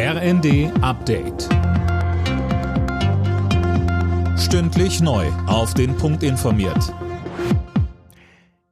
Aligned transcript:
RND 0.00 0.70
Update. 0.80 1.48
Stündlich 4.38 5.00
neu. 5.00 5.26
Auf 5.48 5.74
den 5.74 5.96
Punkt 5.96 6.22
informiert. 6.22 6.94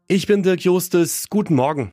Ich 0.06 0.28
bin 0.28 0.44
Dirk 0.44 0.60
Justes. 0.60 1.26
Guten 1.28 1.56
Morgen. 1.56 1.90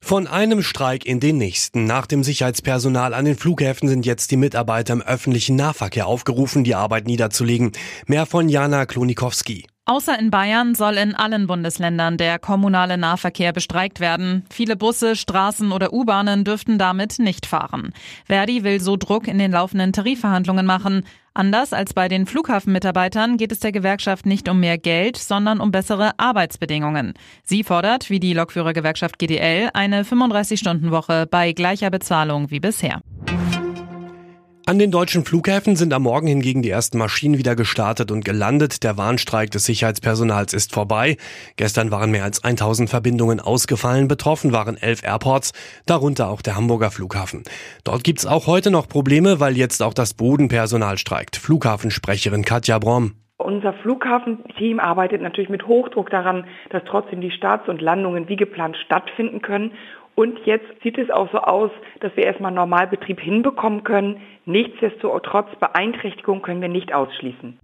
Von 0.00 0.28
einem 0.28 0.62
Streik 0.62 1.04
in 1.04 1.18
den 1.18 1.36
nächsten. 1.36 1.86
Nach 1.86 2.06
dem 2.06 2.22
Sicherheitspersonal 2.22 3.12
an 3.12 3.24
den 3.24 3.36
Flughäfen 3.36 3.88
sind 3.88 4.06
jetzt 4.06 4.30
die 4.30 4.36
Mitarbeiter 4.36 4.92
im 4.92 5.02
öffentlichen 5.02 5.56
Nahverkehr 5.56 6.06
aufgerufen, 6.06 6.62
die 6.62 6.76
Arbeit 6.76 7.08
niederzulegen. 7.08 7.72
Mehr 8.06 8.24
von 8.24 8.48
Jana 8.48 8.86
Klonikowski. 8.86 9.66
Außer 9.86 10.18
in 10.18 10.30
Bayern 10.30 10.74
soll 10.74 10.94
in 10.94 11.14
allen 11.14 11.46
Bundesländern 11.46 12.16
der 12.16 12.38
kommunale 12.38 12.96
Nahverkehr 12.96 13.52
bestreikt 13.52 14.00
werden. 14.00 14.46
Viele 14.48 14.76
Busse, 14.76 15.14
Straßen 15.14 15.72
oder 15.72 15.92
U-Bahnen 15.92 16.42
dürften 16.42 16.78
damit 16.78 17.18
nicht 17.18 17.44
fahren. 17.44 17.92
Verdi 18.24 18.64
will 18.64 18.80
so 18.80 18.96
Druck 18.96 19.28
in 19.28 19.36
den 19.36 19.52
laufenden 19.52 19.92
Tarifverhandlungen 19.92 20.64
machen. 20.64 21.04
Anders 21.34 21.74
als 21.74 21.92
bei 21.92 22.08
den 22.08 22.24
Flughafenmitarbeitern 22.24 23.36
geht 23.36 23.52
es 23.52 23.60
der 23.60 23.72
Gewerkschaft 23.72 24.24
nicht 24.24 24.48
um 24.48 24.58
mehr 24.58 24.78
Geld, 24.78 25.18
sondern 25.18 25.60
um 25.60 25.70
bessere 25.70 26.12
Arbeitsbedingungen. 26.16 27.12
Sie 27.42 27.62
fordert, 27.62 28.08
wie 28.08 28.20
die 28.20 28.32
Lokführergewerkschaft 28.32 29.18
GDL, 29.18 29.68
eine 29.74 30.04
35-Stunden-Woche 30.04 31.26
bei 31.30 31.52
gleicher 31.52 31.90
Bezahlung 31.90 32.50
wie 32.50 32.60
bisher. 32.60 33.02
An 34.66 34.78
den 34.78 34.90
deutschen 34.90 35.26
Flughäfen 35.26 35.76
sind 35.76 35.92
am 35.92 36.04
Morgen 36.04 36.26
hingegen 36.26 36.62
die 36.62 36.70
ersten 36.70 36.96
Maschinen 36.96 37.36
wieder 37.36 37.54
gestartet 37.54 38.10
und 38.10 38.24
gelandet. 38.24 38.82
Der 38.82 38.96
Warnstreik 38.96 39.50
des 39.50 39.66
Sicherheitspersonals 39.66 40.54
ist 40.54 40.72
vorbei. 40.72 41.18
Gestern 41.56 41.90
waren 41.90 42.10
mehr 42.10 42.24
als 42.24 42.42
1000 42.42 42.88
Verbindungen 42.88 43.40
ausgefallen. 43.40 44.08
Betroffen 44.08 44.52
waren 44.52 44.78
elf 44.78 45.02
Airports, 45.02 45.52
darunter 45.84 46.30
auch 46.30 46.40
der 46.40 46.56
Hamburger 46.56 46.90
Flughafen. 46.90 47.42
Dort 47.84 48.04
gibt's 48.04 48.24
auch 48.24 48.46
heute 48.46 48.70
noch 48.70 48.88
Probleme, 48.88 49.38
weil 49.38 49.58
jetzt 49.58 49.82
auch 49.82 49.92
das 49.92 50.14
Bodenpersonal 50.14 50.96
streikt. 50.96 51.36
Flughafensprecherin 51.36 52.46
Katja 52.46 52.78
Brom. 52.78 53.12
Unser 53.44 53.74
Flughafenteam 53.74 54.80
arbeitet 54.80 55.20
natürlich 55.20 55.50
mit 55.50 55.66
Hochdruck 55.66 56.08
daran, 56.08 56.46
dass 56.70 56.82
trotzdem 56.84 57.20
die 57.20 57.30
Starts 57.30 57.68
und 57.68 57.82
Landungen 57.82 58.26
wie 58.26 58.36
geplant 58.36 58.74
stattfinden 58.86 59.42
können. 59.42 59.72
Und 60.14 60.38
jetzt 60.46 60.64
sieht 60.82 60.96
es 60.96 61.10
auch 61.10 61.30
so 61.30 61.38
aus, 61.38 61.70
dass 62.00 62.16
wir 62.16 62.24
erstmal 62.24 62.52
Normalbetrieb 62.52 63.20
hinbekommen 63.20 63.84
können. 63.84 64.16
Nichtsdestotrotz 64.46 65.48
Beeinträchtigung 65.60 66.40
können 66.40 66.62
wir 66.62 66.70
nicht 66.70 66.94
ausschließen. 66.94 67.58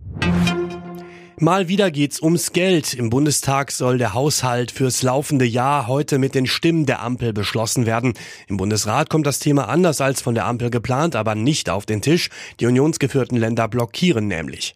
Mal 1.39 1.69
wieder 1.69 1.91
geht's 1.91 2.21
ums 2.21 2.53
Geld. 2.53 2.93
Im 2.93 3.09
Bundestag 3.09 3.71
soll 3.71 3.97
der 3.97 4.13
Haushalt 4.13 4.73
fürs 4.73 5.03
laufende 5.03 5.47
Jahr 5.47 5.89
heute 5.89 6.19
mit 6.19 6.35
den 6.35 6.47
Stimmen 6.47 6.85
der 6.85 7.03
Ampel 7.03 7.33
beschlossen 7.33 7.87
werden. 7.87 8.13
Im 8.49 8.59
Bundesrat 8.59 9.09
kommt 9.09 9.27
das 9.27 9.39
Thema 9.39 9.71
anders 9.71 10.03
als 10.03 10.21
von 10.21 10.35
der 10.35 10.45
Ampel 10.45 10.69
geplant, 10.69 11.17
aber 11.17 11.35
nicht 11.35 11.71
auf 11.71 11.87
den 11.87 12.03
Tisch. 12.03 12.29
Die 12.61 12.67
unionsgeführten 12.67 13.39
Länder 13.39 13.67
blockieren 13.67 14.29
nämlich. 14.29 14.75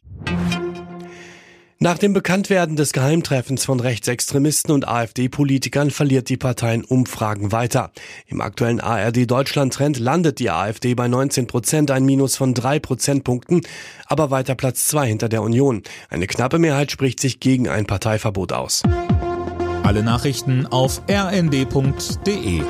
Nach 1.84 1.98
dem 1.98 2.14
Bekanntwerden 2.14 2.76
des 2.76 2.94
Geheimtreffens 2.94 3.66
von 3.66 3.78
Rechtsextremisten 3.78 4.72
und 4.72 4.88
AfD-Politikern 4.88 5.90
verliert 5.90 6.30
die 6.30 6.38
Partei 6.38 6.72
in 6.72 6.82
Umfragen 6.82 7.52
weiter. 7.52 7.90
Im 8.26 8.40
aktuellen 8.40 8.80
ARD-Deutschland-Trend 8.80 9.98
landet 9.98 10.38
die 10.38 10.48
AfD 10.48 10.94
bei 10.94 11.08
19 11.08 11.46
Prozent, 11.46 11.90
ein 11.90 12.06
Minus 12.06 12.36
von 12.36 12.54
drei 12.54 12.78
Prozentpunkten, 12.78 13.60
aber 14.06 14.30
weiter 14.30 14.54
Platz 14.54 14.86
zwei 14.86 15.08
hinter 15.08 15.28
der 15.28 15.42
Union. 15.42 15.82
Eine 16.08 16.26
knappe 16.26 16.58
Mehrheit 16.58 16.90
spricht 16.90 17.20
sich 17.20 17.38
gegen 17.38 17.68
ein 17.68 17.84
Parteiverbot 17.84 18.54
aus. 18.54 18.82
Alle 19.82 20.02
Nachrichten 20.02 20.64
auf 20.64 21.02
rnd.de 21.06 22.62